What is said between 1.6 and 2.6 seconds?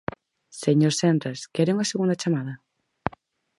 unha segunda chamada?